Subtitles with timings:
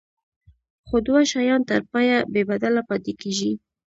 [0.87, 3.51] خو دوه شیان تر پایه بې بدله پاتې کیږي.